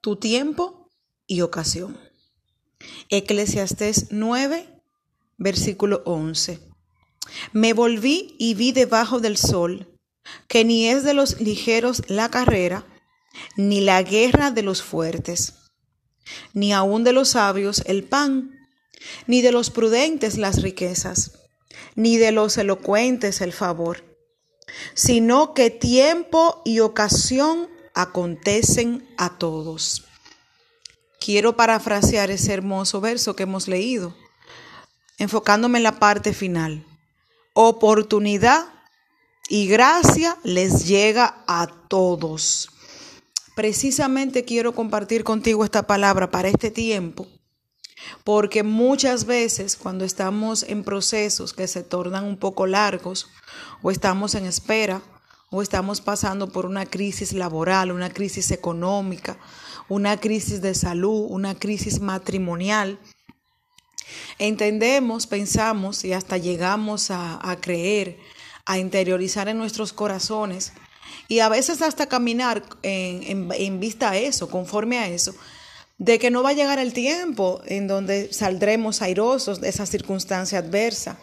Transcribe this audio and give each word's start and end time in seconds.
tu 0.00 0.16
tiempo 0.16 0.88
y 1.26 1.42
ocasión. 1.42 1.98
Eclesiastés 3.10 4.06
9, 4.10 4.66
versículo 5.36 6.02
11. 6.06 6.60
Me 7.52 7.74
volví 7.74 8.34
y 8.38 8.54
vi 8.54 8.72
debajo 8.72 9.20
del 9.20 9.36
sol 9.36 9.98
que 10.48 10.64
ni 10.64 10.88
es 10.88 11.04
de 11.04 11.14
los 11.14 11.40
ligeros 11.40 12.02
la 12.08 12.30
carrera, 12.30 12.86
ni 13.56 13.80
la 13.80 14.02
guerra 14.02 14.50
de 14.50 14.62
los 14.62 14.82
fuertes, 14.82 15.54
ni 16.52 16.72
aun 16.72 17.04
de 17.04 17.12
los 17.12 17.30
sabios 17.30 17.82
el 17.86 18.04
pan, 18.04 18.58
ni 19.26 19.42
de 19.42 19.52
los 19.52 19.70
prudentes 19.70 20.38
las 20.38 20.62
riquezas, 20.62 21.32
ni 21.94 22.16
de 22.16 22.32
los 22.32 22.56
elocuentes 22.58 23.40
el 23.40 23.52
favor, 23.52 24.04
sino 24.94 25.52
que 25.52 25.70
tiempo 25.70 26.62
y 26.64 26.80
ocasión 26.80 27.68
acontecen 27.94 29.08
a 29.16 29.38
todos. 29.38 30.04
Quiero 31.20 31.56
parafrasear 31.56 32.30
ese 32.30 32.52
hermoso 32.52 33.00
verso 33.00 33.36
que 33.36 33.42
hemos 33.42 33.68
leído, 33.68 34.16
enfocándome 35.18 35.78
en 35.78 35.84
la 35.84 35.98
parte 35.98 36.32
final. 36.32 36.86
Oportunidad 37.52 38.66
y 39.48 39.66
gracia 39.66 40.38
les 40.44 40.86
llega 40.86 41.44
a 41.46 41.66
todos. 41.88 42.70
Precisamente 43.54 44.44
quiero 44.44 44.74
compartir 44.74 45.24
contigo 45.24 45.64
esta 45.64 45.86
palabra 45.86 46.30
para 46.30 46.48
este 46.48 46.70
tiempo, 46.70 47.26
porque 48.24 48.62
muchas 48.62 49.26
veces 49.26 49.76
cuando 49.76 50.04
estamos 50.04 50.62
en 50.62 50.84
procesos 50.84 51.52
que 51.52 51.66
se 51.66 51.82
tornan 51.82 52.24
un 52.24 52.38
poco 52.38 52.66
largos, 52.66 53.28
o 53.82 53.90
estamos 53.90 54.34
en 54.34 54.46
espera, 54.46 55.02
o 55.50 55.62
estamos 55.62 56.00
pasando 56.00 56.48
por 56.48 56.64
una 56.64 56.86
crisis 56.86 57.32
laboral, 57.32 57.90
una 57.90 58.10
crisis 58.10 58.52
económica, 58.52 59.36
una 59.88 60.16
crisis 60.16 60.62
de 60.62 60.74
salud, 60.74 61.26
una 61.28 61.56
crisis 61.56 62.00
matrimonial, 62.00 63.00
entendemos, 64.38 65.26
pensamos 65.26 66.04
y 66.04 66.12
hasta 66.12 66.38
llegamos 66.38 67.10
a, 67.10 67.58
creer 67.60 68.18
a 68.64 68.78
interiorizar 68.78 69.48
en 69.48 69.58
nuestros 69.58 69.92
corazones 69.92 70.72
y 71.26 71.40
a 71.40 71.48
veces 71.48 71.82
hasta 71.82 72.06
caminar 72.06 72.62
en, 72.82 73.50
en, 73.52 73.80
vista 73.80 74.10
a 74.10 74.16
eso, 74.16 74.48
conforme 74.48 74.98
a 74.98 75.08
eso, 75.08 75.34
de 75.98 76.20
que 76.20 76.30
no 76.30 76.44
va 76.44 76.50
a 76.50 76.54
llegar 76.54 76.78
el 76.78 76.92
tiempo 76.92 77.60
en 77.66 77.88
donde 77.88 78.32
saldremos 78.32 79.02
airosos 79.02 79.60
de 79.60 79.68
esa 79.68 79.86
circunstancia 79.86 80.60
adversa. 80.60 81.18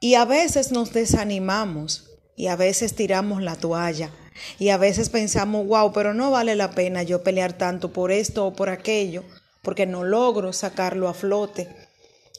Y 0.00 0.14
a 0.14 0.24
veces 0.24 0.72
nos 0.72 0.94
desanimamos 0.94 2.09
y 2.40 2.46
a 2.46 2.56
veces 2.56 2.94
tiramos 2.94 3.42
la 3.42 3.54
toalla 3.54 4.10
y 4.58 4.70
a 4.70 4.78
veces 4.78 5.10
pensamos, 5.10 5.66
wow, 5.66 5.92
pero 5.92 6.14
no 6.14 6.30
vale 6.30 6.56
la 6.56 6.70
pena 6.70 7.02
yo 7.02 7.22
pelear 7.22 7.52
tanto 7.52 7.92
por 7.92 8.10
esto 8.10 8.46
o 8.46 8.54
por 8.54 8.70
aquello, 8.70 9.24
porque 9.60 9.84
no 9.84 10.04
logro 10.04 10.54
sacarlo 10.54 11.08
a 11.08 11.12
flote. 11.12 11.68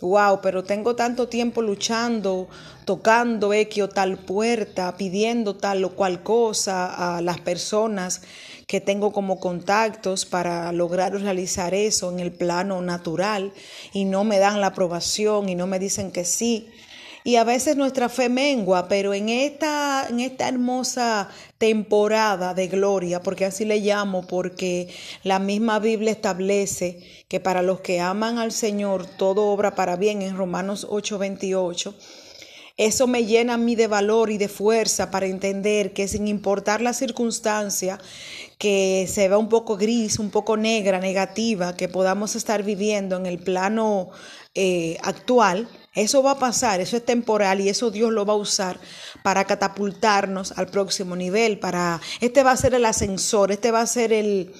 Wow, 0.02 0.40
pero 0.42 0.64
tengo 0.64 0.96
tanto 0.96 1.28
tiempo 1.28 1.62
luchando, 1.62 2.50
tocando 2.86 3.54
X 3.54 3.90
tal 3.94 4.18
puerta, 4.18 4.98
pidiendo 4.98 5.58
tal 5.58 5.84
o 5.84 5.92
cual 5.92 6.24
cosa 6.24 7.18
a 7.18 7.22
las 7.22 7.40
personas 7.40 8.24
que 8.66 8.82
tengo 8.82 9.12
como 9.12 9.40
contactos 9.40 10.26
para 10.26 10.72
lograr 10.72 11.14
realizar 11.14 11.76
eso 11.76 12.10
en 12.10 12.20
el 12.20 12.32
plano 12.32 12.82
natural 12.82 13.54
y 13.94 14.06
no 14.06 14.24
me 14.24 14.40
dan 14.40 14.62
la 14.62 14.68
aprobación 14.68 15.48
y 15.48 15.54
no 15.54 15.68
me 15.68 15.78
dicen 15.78 16.12
que 16.12 16.26
sí 16.26 16.72
y 17.24 17.36
a 17.36 17.44
veces 17.44 17.76
nuestra 17.76 18.10
fe 18.10 18.30
mengua, 18.30 18.88
pero 18.88 19.14
en 19.14 19.30
esta, 19.30 20.08
en 20.10 20.20
esta 20.20 20.48
hermosa 20.48 21.30
temporada 21.58 22.54
de 22.54 22.68
gloria, 22.68 23.22
porque 23.22 23.46
así 23.46 23.66
le 23.66 23.80
llamo, 23.80 24.26
porque 24.26 24.90
la 25.24 25.40
misma 25.40 25.80
Biblia 25.80 26.12
establece 26.12 27.00
que 27.28 27.40
para 27.40 27.62
los 27.62 27.82
que 27.82 28.00
aman 28.00 28.40
al 28.40 28.52
Señor 28.52 29.06
todo 29.06 29.48
obra 29.48 29.76
para 29.76 29.96
bien 29.96 30.22
en 30.22 30.36
Romanos 30.36 30.88
8:28. 30.90 31.94
Eso 32.78 33.06
me 33.06 33.26
llena 33.26 33.56
a 33.56 33.58
mí 33.58 33.76
de 33.76 33.86
valor 33.86 34.32
y 34.32 34.40
de 34.40 34.48
fuerza 34.48 35.12
para 35.12 35.28
entender 35.28 35.94
que 35.94 36.08
sin 36.08 36.28
importar 36.28 36.82
la 36.82 36.94
circunstancia 36.94 38.00
que 38.58 39.08
se 39.08 39.28
vea 39.28 39.38
un 39.38 39.50
poco 39.50 39.78
gris, 39.78 40.18
un 40.18 40.32
poco 40.32 40.58
negra, 40.58 41.00
negativa, 41.00 41.76
que 41.76 41.90
podamos 41.90 42.36
estar 42.36 42.64
viviendo 42.64 43.18
en 43.18 43.28
el 43.28 43.38
plano 43.38 44.10
eh, 44.56 44.98
actual, 45.04 45.68
eso 45.94 46.24
va 46.24 46.32
a 46.32 46.40
pasar, 46.40 46.80
eso 46.80 46.98
es 46.98 47.06
temporal 47.06 47.60
y 47.62 47.70
eso 47.70 47.92
Dios 47.92 48.12
lo 48.12 48.26
va 48.26 48.34
a 48.34 48.38
usar 48.38 48.80
para 49.24 49.46
catapultarnos 49.46 50.54
al 50.54 50.68
próximo 50.68 51.16
nivel, 51.16 51.60
para 51.60 52.00
este 52.20 52.44
va 52.44 52.52
a 52.52 52.58
ser 52.58 52.74
el 52.74 52.86
ascensor, 52.86 53.52
este 53.52 53.72
va 53.72 53.82
a 53.82 53.88
ser 53.88 54.14
el 54.14 54.54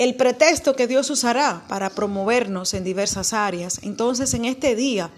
el 0.00 0.16
pretexto 0.16 0.74
que 0.74 0.86
Dios 0.86 1.10
usará 1.10 1.66
para 1.68 1.90
promovernos 1.90 2.72
en 2.72 2.84
diversas 2.84 3.34
áreas. 3.34 3.80
Entonces, 3.82 4.32
en 4.32 4.46
este 4.46 4.74
día 4.74 5.10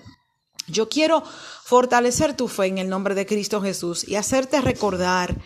yo 0.67 0.89
quiero 0.89 1.23
fortalecer 1.65 2.37
tu 2.37 2.49
fe 2.49 2.67
en 2.67 2.79
el 2.79 2.89
nombre 2.89 3.15
de 3.15 3.25
Cristo 3.25 3.63
Jesús 3.63 4.07
y 4.07 4.17
hacerte 4.17 4.61
recordar 4.61 5.41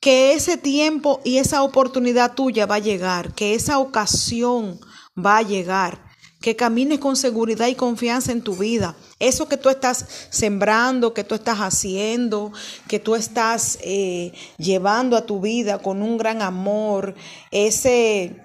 que 0.00 0.32
ese 0.32 0.56
tiempo 0.56 1.20
y 1.24 1.38
esa 1.38 1.62
oportunidad 1.62 2.34
tuya 2.34 2.66
va 2.66 2.74
a 2.74 2.80
llegar, 2.80 3.34
que 3.34 3.54
esa 3.54 3.78
ocasión 3.78 4.80
va 5.16 5.38
a 5.38 5.42
llegar 5.42 6.11
que 6.42 6.56
camines 6.56 6.98
con 6.98 7.16
seguridad 7.16 7.68
y 7.68 7.74
confianza 7.74 8.32
en 8.32 8.42
tu 8.42 8.56
vida. 8.56 8.96
Eso 9.18 9.48
que 9.48 9.56
tú 9.56 9.70
estás 9.70 10.04
sembrando, 10.28 11.14
que 11.14 11.24
tú 11.24 11.34
estás 11.34 11.60
haciendo, 11.60 12.52
que 12.88 12.98
tú 12.98 13.14
estás 13.14 13.78
eh, 13.80 14.32
llevando 14.58 15.16
a 15.16 15.24
tu 15.24 15.40
vida 15.40 15.78
con 15.78 16.02
un 16.02 16.18
gran 16.18 16.42
amor, 16.42 17.14
ese, 17.52 18.36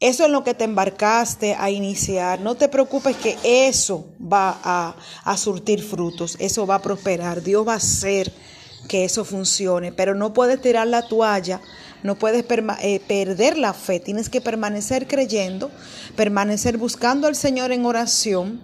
eso 0.00 0.24
en 0.24 0.32
lo 0.32 0.42
que 0.42 0.54
te 0.54 0.64
embarcaste 0.64 1.54
a 1.54 1.70
iniciar, 1.70 2.40
no 2.40 2.54
te 2.54 2.68
preocupes 2.68 3.14
que 3.16 3.36
eso 3.44 4.06
va 4.20 4.58
a, 4.64 4.96
a 5.22 5.36
surtir 5.36 5.82
frutos, 5.82 6.36
eso 6.40 6.66
va 6.66 6.76
a 6.76 6.82
prosperar, 6.82 7.42
Dios 7.42 7.68
va 7.68 7.74
a 7.74 7.76
hacer 7.76 8.32
que 8.86 9.04
eso 9.04 9.24
funcione, 9.24 9.92
pero 9.92 10.14
no 10.14 10.32
puedes 10.32 10.60
tirar 10.60 10.86
la 10.86 11.02
toalla 11.02 11.60
no 12.02 12.16
puedes 12.16 12.44
eh, 12.80 13.00
perder 13.00 13.58
la 13.58 13.72
fe, 13.72 13.98
tienes 13.98 14.28
que 14.28 14.40
permanecer 14.40 15.08
creyendo, 15.08 15.70
permanecer 16.14 16.78
buscando 16.78 17.26
al 17.26 17.34
Señor 17.34 17.72
en 17.72 17.84
oración, 17.84 18.60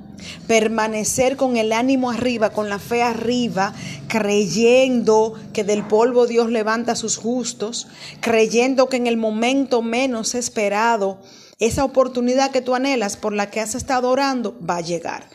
permanecer 0.47 1.37
con 1.37 1.57
el 1.57 1.73
ánimo 1.73 2.11
arriba, 2.11 2.51
con 2.51 2.69
la 2.69 2.79
fe 2.79 3.03
arriba, 3.03 3.75
creyendo 4.09 5.35
que 5.53 5.65
del 5.65 5.87
polvo 5.87 6.27
Dios 6.27 6.51
levanta 6.51 6.93
a 6.93 6.97
sus 6.97 7.17
justos, 7.17 7.89
creyendo 8.21 8.89
que 8.89 8.97
en 8.97 9.09
el 9.09 9.17
momento 9.17 9.83
menos 9.83 10.35
esperado, 10.35 11.21
esa 11.59 11.85
oportunidad 11.85 12.51
que 12.51 12.61
tú 12.61 12.75
anhelas 12.75 13.17
por 13.17 13.33
la 13.33 13.51
que 13.51 13.61
has 13.61 13.75
estado 13.75 14.11
orando 14.11 14.57
va 14.59 14.77
a 14.77 14.83
llegar, 14.83 15.29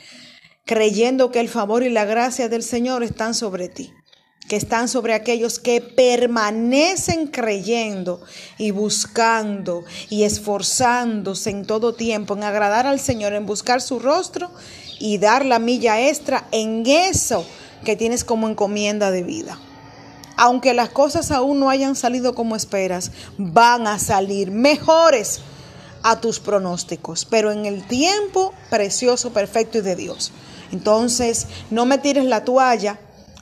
creyendo 0.66 1.32
que 1.32 1.40
el 1.42 1.50
favor 1.50 1.84
y 1.84 1.90
la 1.90 2.06
gracia 2.06 2.48
del 2.48 2.64
Señor 2.64 3.04
están 3.04 3.34
sobre 3.34 3.68
ti 3.68 3.92
que 4.50 4.56
están 4.56 4.90
sobre 4.90 5.14
aquellos 5.14 5.60
que 5.60 5.80
permanecen 5.80 7.28
creyendo 7.28 8.20
y 8.58 8.72
buscando 8.72 9.86
y 10.10 10.24
esforzándose 10.24 11.52
en 11.52 11.66
todo 11.66 11.94
tiempo 11.94 12.34
en 12.34 12.44
agradar 12.44 12.88
al 12.88 13.00
Señor, 13.00 13.34
en 13.34 13.46
buscar 13.46 13.80
su 13.80 14.00
rostro 14.00 14.50
y 15.00 15.20
dar 15.20 15.46
la 15.46 15.60
milla 15.60 16.02
extra 16.02 16.48
en 16.52 16.84
eso 16.88 17.46
que 17.86 17.96
tienes 17.96 18.24
como 18.24 18.50
encomienda 18.50 19.12
de 19.12 19.22
vida. 19.22 19.60
Aunque 20.36 20.74
las 20.74 20.90
cosas 20.90 21.30
aún 21.30 21.60
no 21.60 21.70
hayan 21.70 21.96
salido 21.96 22.34
como 22.34 22.56
esperas, 22.56 23.12
van 23.38 23.86
a 23.86 24.00
salir 24.00 24.50
mejores 24.50 25.42
a 26.02 26.22
tus 26.22 26.40
pronósticos, 26.40 27.26
pero 27.26 27.52
en 27.52 27.68
el 27.68 27.84
tiempo 27.84 28.56
precioso, 28.72 29.32
perfecto 29.32 29.78
y 29.78 29.82
de 29.82 29.96
Dios. 29.96 30.32
Entonces, 30.72 31.46
no 31.70 31.86
me 31.86 32.00
tires 32.00 32.26
la 32.26 32.46
toalla, 32.46 33.00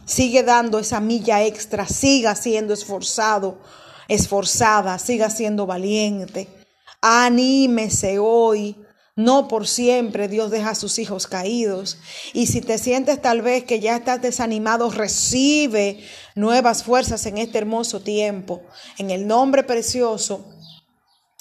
Sigue 0.08 0.42
dando 0.42 0.80
esa 0.80 1.02
milla 1.02 1.44
extra, 1.44 1.86
siga 1.86 2.34
siendo 2.34 2.74
esforzado, 2.74 3.60
esforzada, 4.08 4.98
siga 5.00 5.30
siendo 5.30 5.66
valiente. 5.66 6.48
Anímese 7.02 8.18
hoy. 8.18 8.78
No 9.18 9.48
por 9.48 9.68
siempre 9.68 10.28
Dios 10.28 10.50
deja 10.52 10.70
a 10.70 10.76
sus 10.76 10.98
hijos 11.00 11.28
caídos. 11.28 11.98
Y 12.34 12.48
si 12.48 12.62
te 12.62 12.78
sientes 12.78 13.22
tal 13.22 13.42
vez 13.42 13.66
que 13.66 13.82
ya 13.82 13.98
estás 13.98 14.22
desanimado, 14.22 14.92
recibe 14.92 16.00
nuevas 16.36 16.84
fuerzas 16.84 17.26
en 17.26 17.40
este 17.40 17.58
hermoso 17.58 18.00
tiempo. 18.00 18.62
En 18.98 19.10
el 19.10 19.28
nombre 19.28 19.64
precioso 19.64 20.46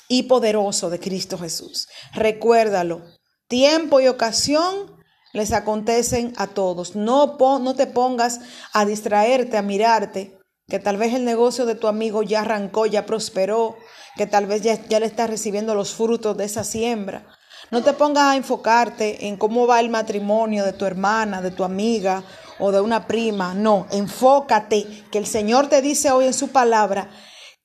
y 0.08 0.25
poderoso 0.25 0.91
de 0.91 0.99
Cristo 0.99 1.38
Jesús. 1.38 1.87
Recuérdalo. 2.14 3.02
Tiempo 3.46 4.00
y 4.00 4.08
ocasión 4.08 4.95
les 5.37 5.53
acontecen 5.53 6.33
a 6.38 6.47
todos. 6.47 6.97
No, 6.97 7.37
no 7.38 7.75
te 7.75 7.87
pongas 7.87 8.41
a 8.73 8.87
distraerte, 8.87 9.59
a 9.59 9.62
mirarte, 9.62 10.38
que 10.67 10.79
tal 10.79 10.97
vez 10.97 11.12
el 11.12 11.27
negocio 11.27 11.67
de 11.67 11.75
tu 11.75 11.88
amigo 11.88 12.23
ya 12.23 12.41
arrancó, 12.41 12.87
ya 12.87 13.05
prosperó, 13.05 13.77
que 14.17 14.27
tal 14.27 14.47
vez 14.47 14.62
ya, 14.62 14.83
ya 14.88 14.99
le 14.99 15.05
estás 15.05 15.29
recibiendo 15.29 15.75
los 15.75 15.93
frutos 15.93 16.38
de 16.38 16.47
esa 16.47 16.65
siembra. 16.65 17.27
No 17.71 17.83
te 17.83 17.93
pongas 17.93 18.25
a 18.25 18.37
enfocarte 18.37 19.27
en 19.27 19.37
cómo 19.37 19.67
va 19.67 19.81
el 19.81 19.91
matrimonio 19.91 20.65
de 20.65 20.73
tu 20.73 20.87
hermana, 20.87 21.43
de 21.43 21.50
tu 21.50 21.65
amiga 21.65 22.25
o 22.59 22.73
de 22.73 22.81
una 22.81 23.06
prima. 23.06 23.53
No, 23.53 23.87
enfócate, 23.91 25.05
que 25.12 25.19
el 25.19 25.27
Señor 25.27 25.69
te 25.69 25.82
dice 25.82 26.12
hoy 26.12 26.25
en 26.25 26.35
su 26.35 26.49
palabra 26.49 27.11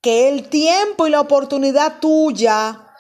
que 0.01 0.27
el 0.27 0.49
tiempo 0.49 1.07
y 1.07 1.09
la 1.09 1.21
oportunidad 1.21 1.99
tuya 2.01 2.90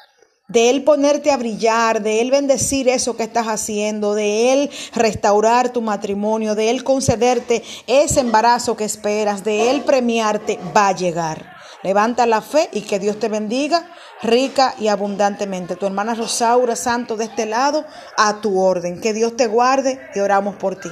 de 0.51 0.69
Él 0.69 0.83
ponerte 0.83 1.31
a 1.31 1.37
brillar, 1.37 2.01
de 2.01 2.21
Él 2.21 2.31
bendecir 2.31 2.89
eso 2.89 3.15
que 3.15 3.23
estás 3.23 3.47
haciendo, 3.47 4.13
de 4.13 4.53
Él 4.53 4.69
restaurar 4.93 5.71
tu 5.71 5.81
matrimonio, 5.81 6.55
de 6.55 6.69
Él 6.69 6.83
concederte 6.83 7.63
ese 7.87 8.19
embarazo 8.19 8.75
que 8.75 8.83
esperas, 8.83 9.43
de 9.43 9.69
Él 9.71 9.81
premiarte, 9.81 10.59
va 10.75 10.89
a 10.89 10.95
llegar. 10.95 11.51
Levanta 11.83 12.25
la 12.25 12.41
fe 12.41 12.69
y 12.73 12.81
que 12.81 12.99
Dios 12.99 13.17
te 13.19 13.27
bendiga 13.27 13.87
rica 14.21 14.75
y 14.79 14.87
abundantemente. 14.87 15.75
Tu 15.75 15.85
hermana 15.87 16.13
Rosaura 16.13 16.75
Santo 16.75 17.17
de 17.17 17.25
este 17.25 17.47
lado, 17.47 17.85
a 18.17 18.39
tu 18.39 18.59
orden. 18.59 19.01
Que 19.01 19.13
Dios 19.13 19.35
te 19.35 19.47
guarde 19.47 19.99
y 20.13 20.19
oramos 20.19 20.55
por 20.57 20.75
ti. 20.75 20.91